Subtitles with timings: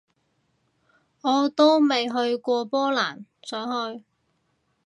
[1.21, 3.65] 我都未去過波蘭，想
[3.95, 4.03] 去